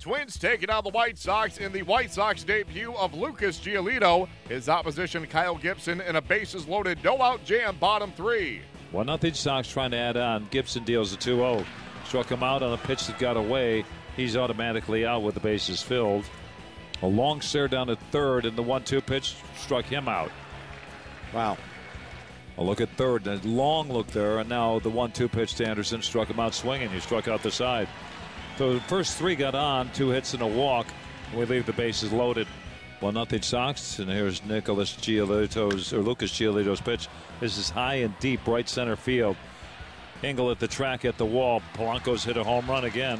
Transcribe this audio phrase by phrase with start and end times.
[0.00, 4.28] Twins taking on the White Sox in the White Sox debut of Lucas Giolito.
[4.48, 8.62] His opposition, Kyle Gibson, in a bases loaded no out jam, bottom three.
[8.92, 10.48] 1 nothing Sox trying to add on.
[10.50, 11.64] Gibson deals a 2 0.
[12.06, 13.84] Struck him out on a pitch that got away.
[14.16, 16.24] He's automatically out with the bases filled.
[17.02, 20.32] A long stare down to third, and the 1 2 pitch struck him out.
[21.34, 21.58] Wow.
[22.56, 25.68] A look at third, a long look there, and now the 1 2 pitch to
[25.68, 26.88] Anderson struck him out swinging.
[26.88, 27.86] He struck out the side.
[28.60, 30.86] So the first three got on, two hits and a walk.
[31.34, 32.46] We leave the bases loaded.
[33.00, 37.08] Well, nothing Sox, and here's Nicholas Giolito's or Lucas Giolito's pitch.
[37.40, 39.38] This is high and deep, right center field.
[40.22, 41.62] Engel at the track at the wall.
[41.72, 43.18] Polanco's hit a home run again.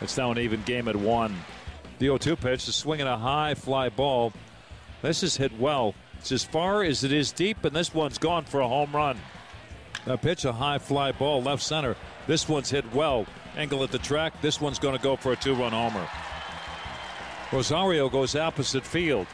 [0.00, 1.34] It's now an even game at one.
[1.98, 4.32] The 0-2 pitch is swinging a high fly ball.
[5.02, 5.96] This is hit well.
[6.20, 9.18] It's as far as it is deep, and this one's gone for a home run.
[10.06, 11.96] A pitch, a high fly ball, left center.
[12.26, 13.26] This one's hit well.
[13.56, 14.40] Engel at the track.
[14.40, 16.08] This one's going to go for a two-run homer.
[17.52, 19.26] Rosario goes opposite field.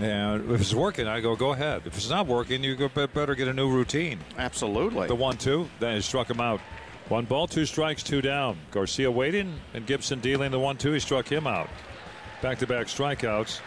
[0.00, 1.82] And if it's working, I go, go ahead.
[1.86, 4.20] If it's not working, you better get a new routine.
[4.36, 5.08] Absolutely.
[5.08, 6.60] The one-two, then he struck him out.
[7.08, 8.58] One ball, two strikes, two down.
[8.70, 10.92] Garcia waiting, and Gibson dealing the one-two.
[10.92, 11.68] He struck him out.
[12.42, 13.60] Back-to-back strikeouts,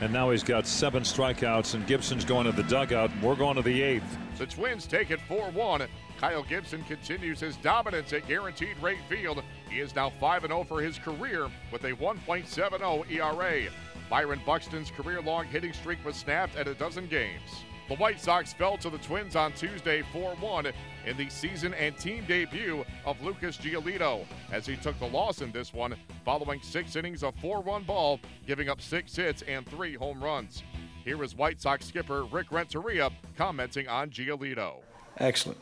[0.00, 1.74] and now he's got seven strikeouts.
[1.74, 3.10] And Gibson's going to the dugout.
[3.22, 4.18] We're going to the eighth.
[4.38, 5.86] The Twins take it 4-1.
[6.18, 9.42] Kyle Gibson continues his dominance at Guaranteed Rate Field.
[9.68, 13.70] He is now 5-0 for his career with a 1.70 ERA.
[14.08, 17.64] Byron Buxton's career long hitting streak was snapped at a dozen games.
[17.86, 20.66] The White Sox fell to the Twins on Tuesday 4 1
[21.06, 25.52] in the season and team debut of Lucas Giolito as he took the loss in
[25.52, 29.94] this one following six innings of four run ball, giving up six hits and three
[29.94, 30.62] home runs.
[31.04, 34.76] Here is White Sox skipper Rick Renteria commenting on Giolito.
[35.18, 35.58] Excellent.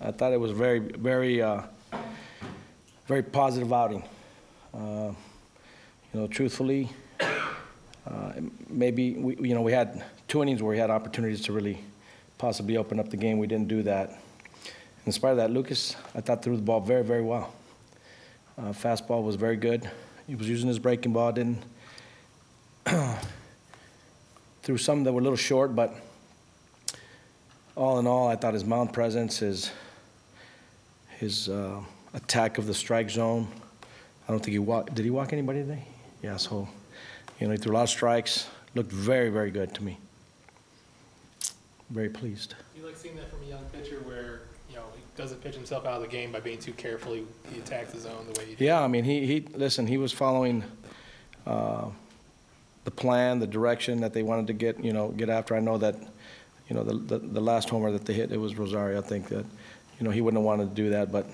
[0.00, 1.62] I thought it was very, very, uh,
[3.06, 4.02] very positive outing.
[4.72, 5.12] Uh,
[6.12, 6.88] you know, truthfully,
[8.68, 11.78] maybe we, you know, we had two innings where we had opportunities to really
[12.38, 13.38] possibly open up the game.
[13.38, 14.18] We didn't do that.
[15.06, 17.52] In spite of that, Lucas, I thought threw the ball very, very well.
[18.56, 19.88] Uh, fastball was very good.
[20.26, 21.32] He was using his breaking ball.
[21.32, 21.62] Didn't
[24.62, 25.94] threw some that were a little short, but
[27.76, 29.70] all in all, I thought his mound presence, his
[31.18, 31.80] his uh,
[32.12, 33.48] attack of the strike zone.
[34.26, 34.94] I don't think he walked.
[34.94, 35.84] Did he walk anybody today?
[36.22, 36.36] Yeah.
[36.36, 36.68] So,
[37.40, 38.48] you know, he threw a lot of strikes.
[38.74, 39.98] Looked very, very good to me.
[41.90, 42.54] Very pleased.
[42.76, 45.86] You like seeing that from a young pitcher where you know he doesn't pitch himself
[45.86, 47.24] out of the game by being too carefully.
[47.52, 48.64] He attacks the zone the way he did.
[48.64, 49.86] Yeah, I mean, he, he listen.
[49.86, 50.64] He was following
[51.46, 51.86] uh,
[52.84, 54.82] the plan, the direction that they wanted to get.
[54.82, 55.54] You know, get after.
[55.54, 55.96] I know that.
[56.66, 58.98] You know, the, the, the last homer that they hit, it was Rosario.
[58.98, 59.44] I think that,
[60.00, 61.12] you know, he wouldn't have wanted to do that.
[61.12, 61.26] But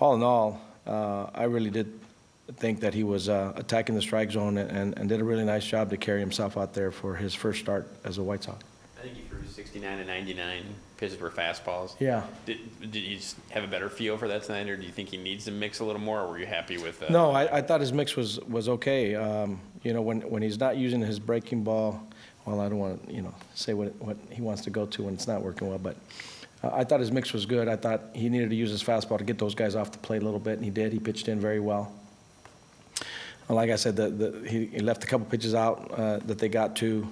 [0.00, 2.00] all in all, uh, I really did
[2.52, 5.64] think that he was uh, attacking the strike zone and, and did a really nice
[5.64, 8.62] job to carry himself out there for his first start as a White Sox.
[8.98, 10.64] I think he threw 69 and 99
[10.96, 11.94] pitches were fastballs.
[11.98, 12.22] Yeah.
[12.46, 13.18] Did, did you
[13.50, 15.80] have a better feel for that tonight, or do you think he needs to mix
[15.80, 17.02] a little more, or were you happy with?
[17.02, 19.14] Uh, No, I, I thought his mix was, was okay.
[19.14, 22.06] Um, you know, when, when he's not using his breaking ball,
[22.44, 25.04] well, I don't want to, you know, say what, what he wants to go to
[25.04, 25.96] when it's not working well, but
[26.62, 27.68] uh, I thought his mix was good.
[27.68, 30.22] I thought he needed to use his fastball to get those guys off the plate
[30.22, 30.92] a little bit, and he did.
[30.92, 31.92] He pitched in very well.
[33.48, 36.48] Like I said, the, the, he, he left a couple pitches out uh, that they
[36.48, 37.06] got to.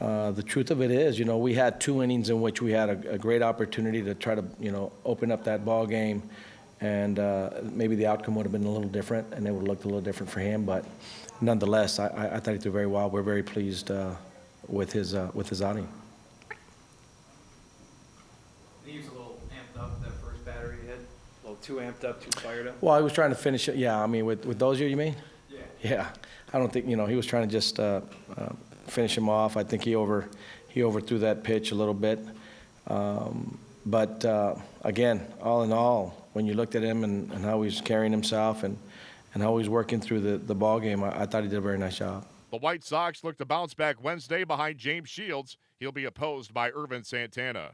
[0.00, 2.72] Uh, the truth of it is, you know, we had two innings in which we
[2.72, 6.22] had a, a great opportunity to try to, you know, open up that ball game,
[6.80, 9.68] and uh, maybe the outcome would have been a little different, and it would have
[9.68, 10.64] looked a little different for him.
[10.64, 10.84] But
[11.40, 13.08] nonetheless, I, I, I thought he threw very well.
[13.08, 14.14] We're very pleased uh,
[14.66, 15.88] with his uh, with his outing.
[18.84, 22.04] He was a little amped up that first batter he hit, a little too amped
[22.04, 22.82] up, too fired up.
[22.82, 23.76] Well, I was trying to finish it.
[23.76, 25.14] Yeah, I mean, with with those, you mean?
[25.82, 26.08] Yeah.
[26.52, 28.02] I don't think you know he was trying to just uh,
[28.36, 28.50] uh,
[28.86, 29.56] finish him off.
[29.56, 30.28] I think he over
[30.68, 32.18] he overthrew that pitch a little bit.
[32.86, 37.62] Um, but uh, again, all in all, when you looked at him and, and how
[37.62, 38.78] he's carrying himself and,
[39.34, 41.62] and how he's working through the, the ball game, I, I thought he did a
[41.62, 42.26] very nice job.
[42.50, 45.56] The White Sox look to bounce back Wednesday behind James Shields.
[45.78, 47.72] He'll be opposed by Ervin Santana.